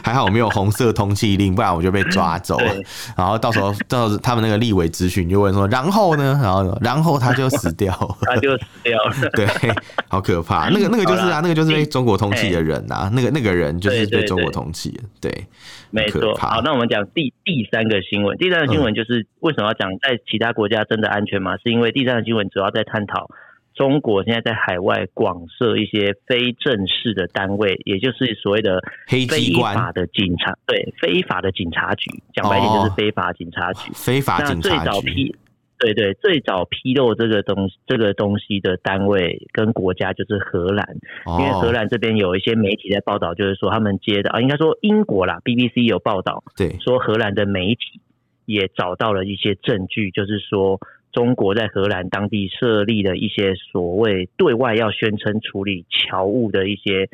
[0.03, 2.75] 还好我没有红色通缉令，不然我就被抓走了。
[3.17, 6.39] 然后到时候到时候他们那个立委咨询就问说，然后呢？
[6.43, 9.29] 然后然后他就死掉了，他就死掉了。
[9.33, 9.47] 对，
[10.07, 10.69] 好可怕。
[10.69, 13.09] 那个那个就是啊，那个就是被中国通缉的人啊。
[13.11, 14.93] 那个那个人就是被中国通缉。
[15.19, 15.33] 对。
[15.91, 18.38] 没错，好，那我们讲第第三个新闻。
[18.38, 21.58] 第三个新闻就是为什么要讲在其他国家真的安全吗？
[21.58, 23.30] 是因为第三个新闻主要在探讨
[23.73, 35.36] 中国现在在海外广设一些非正式的单位，也就是所谓的非法的警察，对，非法的警察局，讲白点就是非法警察局，非法警察局。
[35.77, 40.97] 对对，最早披露这个东西这个东西的单位跟国家就是荷兰，
[41.39, 47.99] 因为荷兰这边有一些媒体在报道，就是说他们接的啊，应该说英国啦，BBC 有报道，对，说荷兰的媒体
[48.45, 50.79] 也找到了一些证据，就是说
[51.11, 57.09] 中国在荷兰当地设立了一些所谓对外要宣称处理侨务的一些。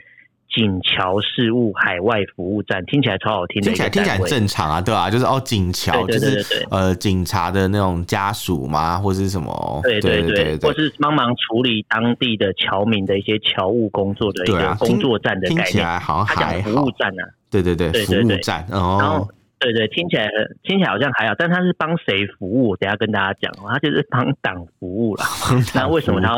[0.54, 9.80] 警侨事务海外服务站听起来超好听的，听起来听起来很正常啊，对啊，就是哦，警侨就是呃警察的那种家属吗，或是什么？
[9.84, 19.28] 对对对，或是帮忙处理当地的侨民的一些侨务工作的一个工作站的概念，听，起来好像还好，服务站啊，对对对，服务站哦。
[19.60, 20.28] 对对，听起来
[20.64, 22.70] 听起来好像还好，但他是帮谁服务？
[22.70, 25.24] 我等下跟大家讲，他就是帮党服务了。
[25.76, 26.36] 那为什么他？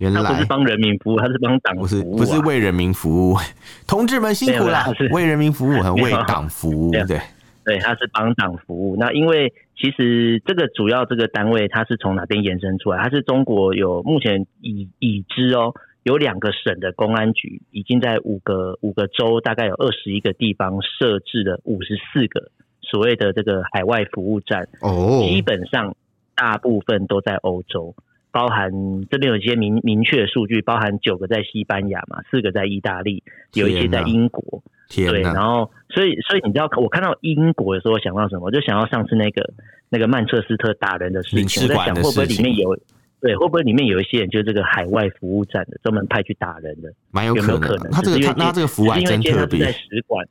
[0.00, 3.36] 原来他不是帮人民服务，他是帮党服务，啊，不是不是为人民服务。
[3.86, 6.90] 同志们辛苦了，为人民服务和为党服务。
[6.90, 7.20] 对
[7.62, 8.96] 对，他是帮党服务。
[8.96, 12.98] 那因为其实这个主要这个单位，它是从哪边延伸出来？
[12.98, 15.72] 它是中国有目前已已知哦。
[16.02, 24.66] 有两个省的公安局已经在五个五个州，大概有二十一个地方设置了五十四个所谓的这个海外服务站。
[24.80, 25.94] 哦，基本上
[26.34, 27.94] 大部分都在欧洲，
[28.32, 28.70] 包含
[29.10, 33.22] 这边有一些明明确的数据，包含九个在西班牙嘛，四个在意大利，
[33.54, 34.62] 有一些在英国。
[34.88, 35.10] 天。
[35.10, 38.46] 对，然后所以所以你知道，我看到英国的时候，想到什么？
[38.46, 39.52] 我就想到上次那个
[39.88, 42.76] 那个曼彻斯特打人的事情，我在想会不会里面有。
[43.20, 46.90] 对，会不会里面有一些人就是这个海外服务站的，专门派去打人的？
[47.10, 47.50] 蛮有可能。
[47.50, 47.92] 有没有可能？
[47.92, 49.60] 他这个他他这个服务真特别。
[49.60, 50.26] 在使馆。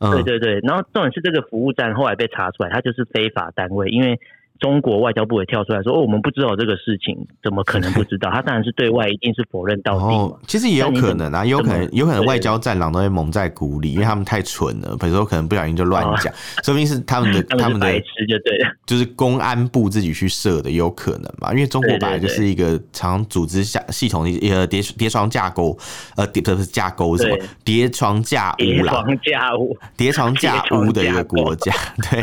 [0.00, 4.18] 对对对，然后重点是这个服务站后来被查出来，他就是非法单位，因为。
[4.60, 8.30] 中国外交部也跳出来说：“哦，我们不知道这个事情，怎么可能不知道？
[8.30, 10.04] 他当然是对外一定是否认到底。
[10.04, 14.96] 哦，其实也有可能啊，有可能，有可能外交战狼都会蒙在鼓里，因为他们太蠢了。
[14.96, 16.32] 比如说，可能不小心就乱讲，
[16.64, 21.52] 说明是他们的 他们的白痴就对了，就是公安部自己去设的，有可能嘛。
[21.52, 25.76] 因为中国本来就是一个常组织下系统的一个叠叠床架构，
[26.16, 31.72] 呃，叠不是架构什么叠床架屋啦，叠床架屋，叠床架屋的一个国家，
[32.10, 32.22] 对，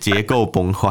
[0.00, 0.90] 结构崩坏。”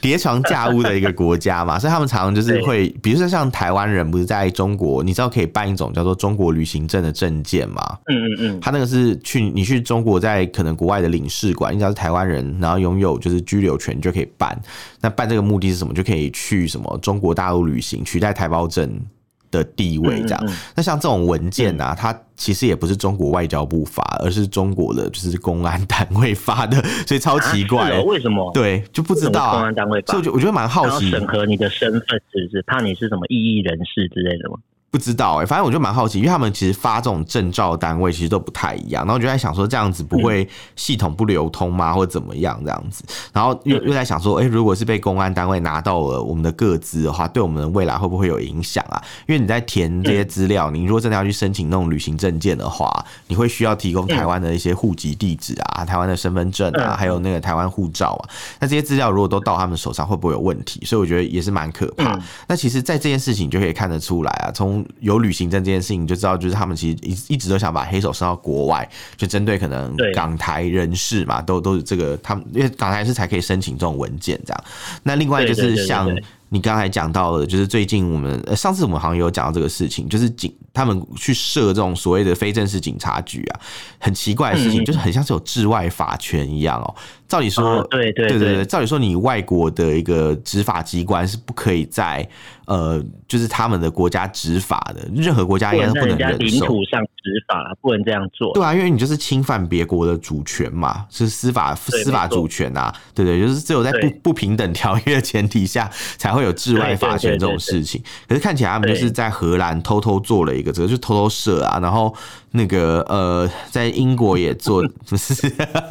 [0.00, 7.82] 叠床架屋的一个国家嘛， 所以他们常常就是会，比如说像台湾人不是在中国，你知道可以办一种叫做中国旅行证的证件嘛？
[8.06, 14.58] 嗯嗯嗯，他那个是去你去中国，在可能国外的领事馆，你只要是台湾人，然后拥有就是居留权就可以办。
[15.00, 15.94] 那办这个目的是什么？
[15.94, 19.00] 就可以去什么中国大陆旅行，取代台胞证。
[19.50, 28.50] 的地位这样，嗯嗯、那像这种文件啊，嗯、它其实也不是中国外交部发，而是中国的就是公安单位发的， 所以超奇怪，啊哦、为什么？
[28.52, 32.62] 对，就不知道、啊、公安单位发，所以我觉得蛮好奇，审核你的身份是不是？
[32.66, 34.56] 怕你是什么异议人士之类的吗？
[34.96, 48.96] 不知道哎、欸，反正我就蛮好奇，因为他们其实发这种证照单位其实都不太一样，然后我就在想说这样子不会系统不流通吗，或者怎么样这样子，然后又又在想说，哎、欸，如果是被公安单位拿到了我们的个资的话，对我们的未来会不会有影响啊？
[49.26, 52.90] 因为你在填这些资料，你如果真的要去申请那种旅行证件的话，
[53.26, 58.30] 你会需要提供台湾的一些户籍地址啊、台湾的身份证啊，还有那个台湾护照啊，
[58.60, 60.80] 那这些资料如果都到他们手上，会不会有问题？
[60.86, 62.16] 所以我觉得也是蛮可怕。
[62.46, 74.64] 那其实，在这件事情就可以看得出来啊，从有旅行证这件事情，你就知道，就是他们其实一一直都想把黑手伸到国外，就针对可能港台人士嘛，都都是这个他们，因为港台人士才可以申请这种文件这样。
[75.02, 76.08] 那另外就是像
[76.48, 83.60] 你刚才讲到的，就是最近我们上次我们好像有讲到这个事情，就是警他们去设这种所谓的非正式警察局啊，
[83.98, 86.94] 很奇怪的事情，就是很像是有治外法权一样哦。
[87.26, 92.28] 照理说，对对对对对，照理说你外国的一个执法机关是不可以在。
[92.66, 96.36] 呃，就是他们的国家执法的，任何国家应该是不能忍受。
[96.38, 98.52] 领土上执法不能这样做。
[98.54, 108.02] 对啊，因为你就是侵犯别国的主权嘛，是司法司法主权啊，对对，就是只有在不不平等条约的前提下，才会有治外法权这种事情。
[108.28, 112.14] 可是看起来他们就是在荷兰偷偷做了一个，这个就偷偷设啊，然后
[112.56, 115.48] 那个呃，在英国也做， 不是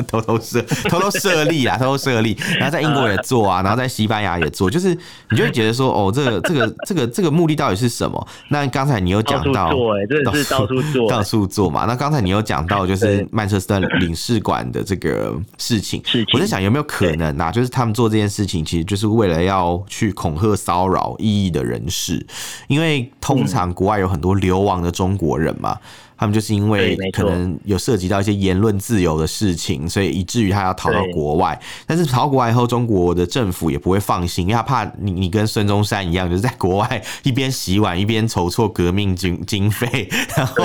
[0.07, 4.93] 偷偷设， 偷偷设立啊，偷偷设立，然后在英国也做啊， 然后在西班牙也做，就是
[5.29, 6.65] 你就会觉得说，哦，这个这个。
[6.85, 8.27] 这个这个目的到底是什么？
[8.49, 11.85] 那刚才你有讲到，对，真的是到处做，到处做嘛。
[11.85, 16.01] 那刚才你有讲到，就是曼彻斯特领事馆的这个事情，
[16.33, 17.51] 我在想有没有可能啊？
[17.51, 22.25] 就是他们做这件事情，其实就是为了要去恐吓、骚扰异议的人士，
[22.67, 25.77] 因为通常国外有很多流亡的中国人嘛。
[26.17, 31.59] 他们就是因为可能有涉及到一些言论自由的事情，所以以至于他要逃到国外。
[31.85, 40.55] 但是逃到国外以后，中国的政府也不会放心，因为他怕你你跟孙中山一样，就是在国外一边洗碗一边筹措革命经经费，然后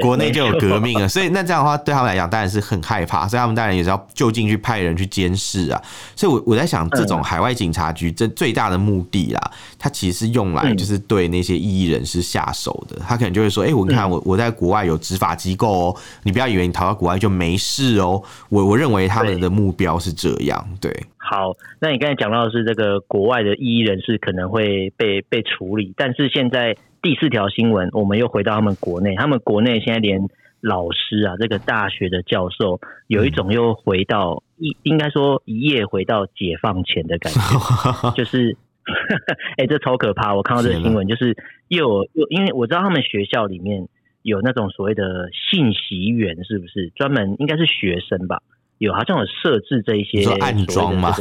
[0.00, 1.08] 国内就有革命了。
[1.08, 5.82] 所以那这样的话，对他们来讲当然是很害怕，所以他们当然也是要就近去派人去监视啊。
[6.14, 12.96] 所以，我我在想，这种海外警察局这最大的目的啦，它其实是用来就是对那些异议人士下手的。
[13.08, 18.20] 他可能就会说：“哎，我看我我在国外。”有执法机构哦，你不要以为你逃到国外就没事哦。
[18.48, 20.90] 我我认为他们的目标是这样，对。
[20.90, 30.20] 对好，那你刚才讲到的是这个国外的异议人士可能会被被处理，但是现在第四条新闻，我们又回到他们国内，他们国内现在连
[30.60, 38.54] 老师啊，这个大学的教授，有一种又回到一、嗯、应该说一夜回到解放前的感觉， 就是，
[39.56, 40.34] 哎、欸，这超可怕！
[40.34, 41.34] 我看到这个新闻，就是
[41.68, 43.88] 又又因为我知道他们学校里面。
[44.24, 48.40] 有那种所谓的信息员，是不是专门应该是学生吧？
[48.78, 51.14] 有好像有设置这一些暗装吗？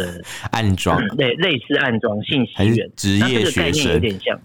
[0.52, 4.36] 暗装类类似暗装信息员职业学生有点像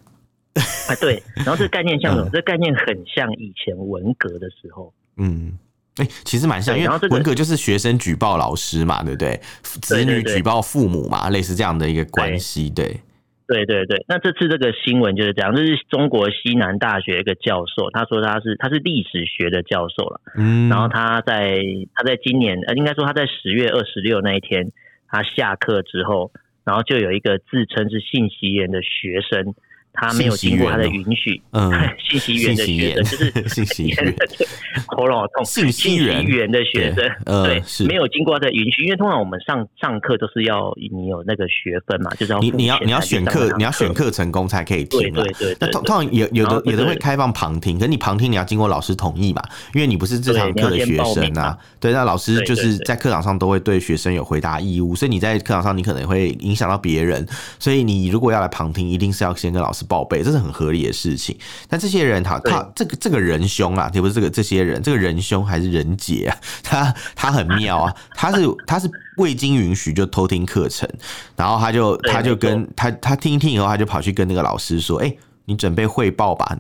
[0.88, 1.22] 啊，对。
[1.36, 2.28] 然后这个概念像什么？
[2.28, 4.92] 嗯、这个概念很像以前文革的时候。
[5.16, 5.56] 嗯，
[5.96, 9.40] 哎、欸，其实蛮像，因为文革就是学生举报老师嘛，对不对？
[9.62, 13.00] 子女举报父母嘛，类似这样的一个关系，对。
[13.48, 21.58] 对对对，那这次这个新闻就是这样，这是中国西南大学一个教授，他说他是他是历史学的教授了，嗯，然后他在
[21.94, 24.70] 他在今年呃，应该说他在十月二十六那一天，
[25.08, 26.30] 他下课之后，
[26.64, 29.54] 然后就有一个自称是信息员的学生。
[30.00, 34.14] 他没有经过他的允许，嗯，信息员的学生就是 信息员，
[34.86, 35.44] 喉咙好痛。
[35.44, 45.24] 信息员的学生，对，是没有经过他的允许，因为通常我们上上课都是要你有那个学分嘛，就是要你你要你要选课，你要选课成功才可以听嘛。
[45.24, 45.56] 对对对。
[45.58, 49.42] 那通通常有有的有的会开放旁听，可是你旁听你要经过老师同意嘛，
[49.74, 51.58] 因为你不是这堂课的学生啊。
[51.80, 57.26] 对，那老师就是在课堂上都会对学生有回答义务，所以你在课堂上你可能会影响到别人，
[57.58, 59.84] 所以你如果要来旁听，一定是要先跟老师。
[59.88, 61.36] 报备，这是很合理的事情。
[61.68, 70.88] 但这些人他他这个这个仁兄啊，也不是这个这些人，这个仁兄还是仁姐啊， 他他很妙啊，他是他是未经允许就偷听课程，
[71.34, 75.12] 然后他就他就跟他他听一听以后，他就跑去跟那个老师说，哎。
[75.48, 76.56] 你准备汇报吧。”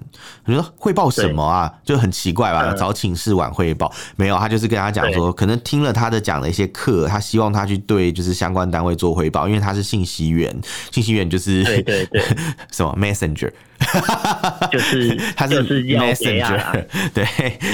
[0.46, 1.72] 你说汇报什么啊？
[1.84, 2.72] 就很奇怪吧？
[2.74, 10.58] 早请示晚汇报，没有，他就是跟他讲说，可能听了他的讲的一些课，他希望他去对就是相关单位做汇报，因为他是信息员，
[10.90, 12.22] 信息员就是对对对，
[12.72, 13.52] 什么 messenger。
[14.70, 17.24] 就是 他是 messenger， 对，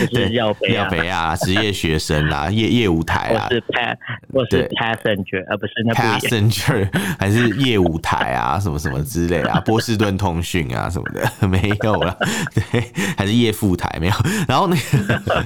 [0.09, 3.97] 就是要北要职业学生啊，业业务台啊，是 pass，
[4.33, 12.17] 或是 passenger，而不是那 passenger， 还是业务台啊，什么什么之类啊，波士顿通讯啊什么的没有了，
[12.55, 12.85] 对，
[13.17, 14.15] 还是业副台没有，
[14.47, 15.45] 然后那个。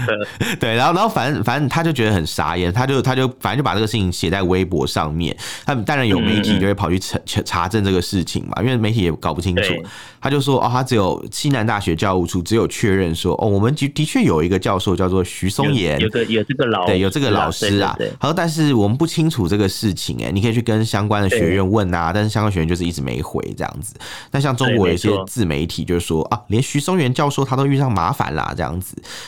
[0.60, 5.36] 对，然后，然后，反正，反正，他就觉得很傻眼，他就，他就，反正就把这个事情写在微博上面。
[5.66, 9.74] 他当然有媒体就会跑去查查证这个事情嘛，因为媒体也搞不清楚。
[10.22, 17.96] 他就说，哦，他只有西南大学教务处只有确认说，哦，我们的的确有一个教授叫做徐松岩，有个有这个老，对，有这个老师啊。
[18.20, 23.96] 他说，但是我们不清楚这个事情，哎，你可以去跟相关的学院问啊，但是相关学院就是一直没回这样子。
[24.32, 28.75] 那像中国有一些自媒体就是说，啊，连徐松岩教授他都遇上麻烦啦，这样。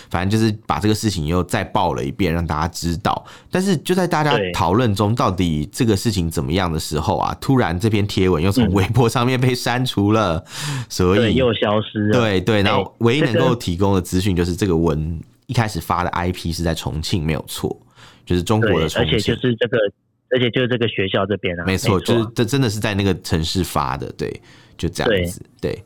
[0.10, 3.26] 反正就是把这个事情又再报了一遍，让大家知道。
[3.52, 10.44] 但是就在大家讨论中，到底这个事情怎么样的时候啊，突然这篇贴文又从微博上面被删除了，
[10.90, 12.20] 所以又消失了。
[12.20, 17.76] 对对，然后唯一能够提供的资讯就是这个文一开始发的 IP 是在重庆，没有错，
[18.26, 19.78] 就是中国的重庆，而且就是这个，
[20.32, 24.42] 而且就是这个学校这边啊，没错，就是这真的是在那个城市发的，对，
[24.78, 25.84] 就这样子，对。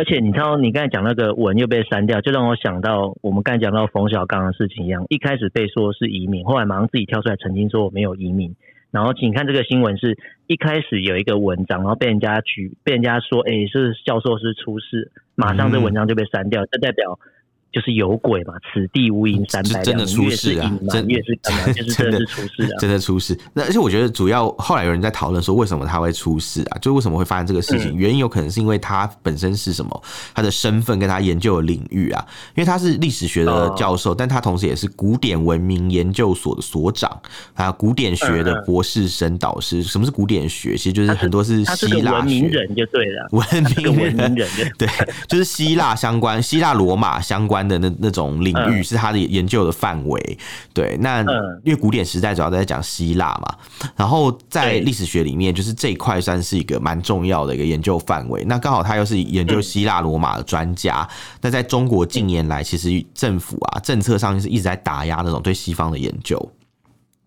[0.00, 5.04] 而且你知道，你刚才讲那个文又被删掉，就让我想到我们刚才讲到冯小刚的事情一样。
[5.10, 8.56] 一开始被说是移民，后来马上自己跳出来澄清说我没有移民。
[8.90, 17.18] 然后请看这个新闻，是一开始有一个文章，然后被人家举，被人家说，哎、是教授是出事，马上这文章就被删掉，这代表。
[17.72, 20.72] 就是有鬼嘛，此地无银三百两，真的出事啊！
[20.90, 22.76] 真越是干嘛， 就是真的是出事啊！
[22.80, 23.38] 真的出事。
[23.54, 26.78] 那而且我觉得主要后来有人在讨论说，为什么他会出事啊？
[26.78, 27.94] 就为什么会发生这个事情？
[27.94, 30.02] 原因有可能是因为他本身是什么？
[30.34, 37.20] 他的身份跟他研究的领域啊，因为他是历史学的教授，但他同时也是古典文明研究所的所长，
[37.54, 39.80] 还有古典学的博士生导师。
[39.80, 40.76] 什么是古典学？
[40.76, 43.46] 其实就是很多是希腊文明人就对了，文
[43.76, 44.34] 明人
[44.76, 44.88] 对，
[45.28, 47.59] 就是希腊相关、希腊罗马相关。
[47.66, 50.38] 的那那种领域是他的研究的范围，
[50.72, 51.20] 对，那
[51.64, 53.54] 因为古典时代主要在讲希腊嘛，
[53.96, 58.44] 然后在历史学里面，就是这一块算是一个蛮重要的一个研究范围。
[58.44, 61.08] 那刚好他又是研究希腊罗马的专家，
[61.40, 66.52] 那在中国近年来，其实政府啊政策上就是一直在打压那种对西方的研究，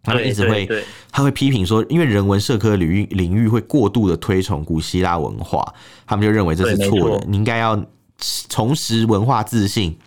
[0.03, 0.67] 他们一直会
[1.11, 5.73] 他会批评说，因为人文社科领域领域会过度的推崇古希腊文化，
[6.05, 7.81] 他们就认为这是错的，你应该要
[8.49, 9.97] 重拾文化自信。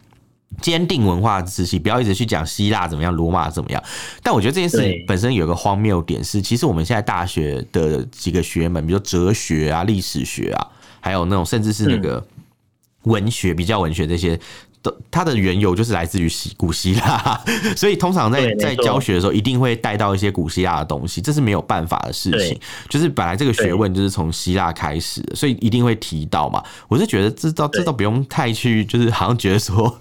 [0.61, 3.83] 坚定文化自信，不要一直去讲希腊怎么样，罗马怎么样。
[4.23, 10.67] 但我觉得这件事情本身有个荒谬点是，其实我们现在大学的几个学门，比如哲学啊、历史学啊，
[11.01, 12.27] 还有那种甚至是那个
[13.03, 14.39] 文学、比较文学这些。
[15.11, 17.41] 它的缘由就是来自于希古希腊，
[17.77, 22.59] 所以通常在在教学的时候一定会带到一些古希腊的东西，这是没有办法的事情。
[22.89, 26.63] 就是本来这个学问就是从希腊开始，所以一定会提到嘛。
[26.89, 29.99] 我是觉得这倒这倒不用太去，就是好像觉得说，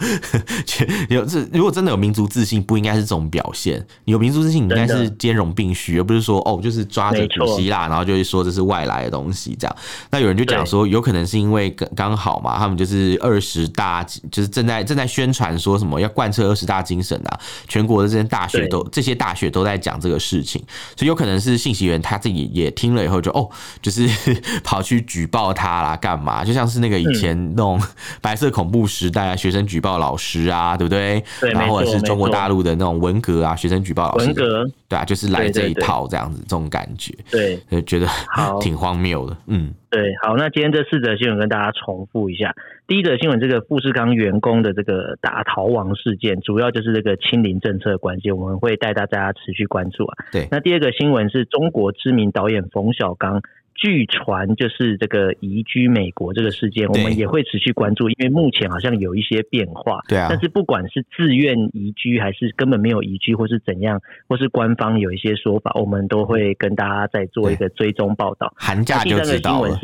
[1.10, 3.86] 有这如果真的有民族自信，不应该是这种表现。
[4.06, 9.76] 有民族自信应该是兼容并蓄，而不是说哦，就是抓着古希腊，然后就会说这是外来的东西这样。
[10.12, 14.75] 那有人就讲说，有可能是因为刚刚好嘛，他们就是二十大，就是正在。
[14.84, 20.62] 正在宣传说什么要贯彻二十大精神啊，全国的这些大学都这些大学都在讲这个事情，
[20.96, 23.50] 所以有可能是信息员他自己也听了以后就哦，
[23.82, 24.08] 就是
[24.64, 26.44] 跑去举报他啦，干嘛？
[26.44, 27.82] 就像是那个以前那种
[28.22, 31.24] 白色恐怖时代啊，学生举报老师啊，对不对？
[31.40, 38.08] 对，然后或者是中国大陆的那种文革啊，学生举报老师，文革对啊，就是来这一套这样子，这种感觉，对，就觉得
[38.62, 39.74] 挺荒谬的，嗯。
[39.96, 42.54] 对，好，那今天这四则新闻跟大家重复一下。
[42.86, 50.26] 第一则新闻，这个富士康员工的这个大逃亡事件，主要就是这个清零政策的关系，我们会带大家持续关注啊。
[50.34, 53.42] 对，那第二个新闻是中国知名导演冯小刚。
[53.76, 60.00] 据传就是这个移居美国这个事件，我们也会持续关注，因为目前好像有一些变化。
[60.08, 60.28] 对啊。
[60.30, 68.54] 但是不管是自愿移居还是根本没有移居，或是怎样，或是官方有一些说法，我们都会跟大家再做一个追踪报道。
[68.56, 69.78] 寒假就知道了。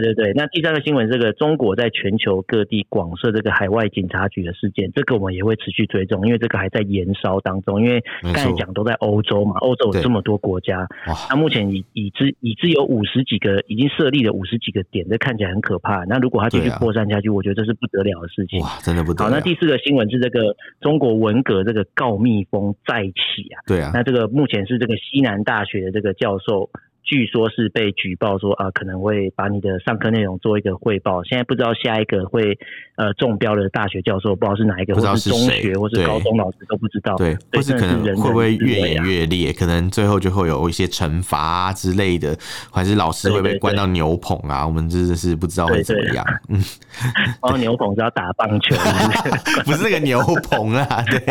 [0.00, 7.80] 对对对，那第三个新闻，这个中国在全球各地广设这个海外警察局的事件，这个我们也会持续追踪，因为这个还在延烧当中。
[7.80, 10.86] 因为刚才讲都在欧洲嘛，欧洲有这么多国家，
[11.30, 16.04] 那目前已已知已知有五十几个已经设立了五十几个点，这看起来很可怕。
[16.04, 18.60] 那如果它继续扩散下去，我觉得这是不得了的事情。
[18.60, 19.30] 哇，真的不得了。
[19.30, 23.64] 好，那第四个新闻是这个中国文革这个告密风再起啊。
[23.66, 23.92] 对啊。
[23.94, 26.68] 那这个目前是这个西南大学的这个教授。
[27.06, 31.22] 据说是被举报说啊，可能会把你的上课内容做一个汇报。
[31.22, 32.58] 现在不知道下一个会
[32.96, 37.14] 呃中标的大学教授，不知道是哪一个，不知道是中学或是高中老师都不知道。
[37.16, 42.36] 对，或是可能会不会越演越烈，可能最后就会有一些惩罚啊之类的，
[42.72, 44.66] 还是老师会被关到牛棚啊？
[44.66, 46.24] 我们真的是不知道会怎么样。
[46.48, 46.60] 嗯，
[47.42, 48.74] 哦，牛棚是要打棒球，
[49.64, 51.22] 不是那个牛棚啊， 对，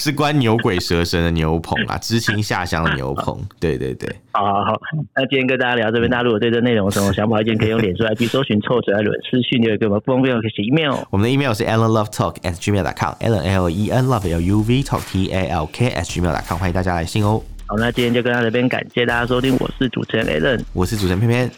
[0.00, 3.38] 是关牛鬼蛇神的牛棚啊，知青下乡的牛棚。
[3.60, 4.80] 对对对，好好
[5.14, 14.22] 那今天跟大家聊这边大家如果对这内容有什么想法意见可以用脸书 id 搜寻挫折论私信留言给我们不方便可以写 email 我们的 email 是 allen love talk s gmail 打 call allen love
[14.22, 17.42] luv talk tallk s gmail 打 call 欢迎大家来信哦。
[17.66, 21.50] 好那今天就跟到这边感谢大家收听我是主持人 allen 我是主持人偏偏。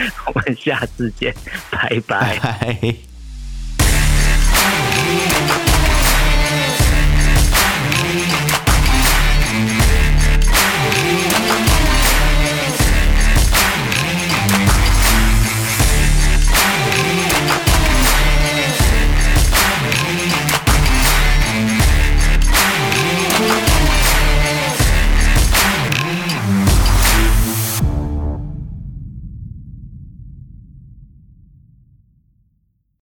[0.26, 1.34] 我们下次见
[1.70, 2.36] 拜拜。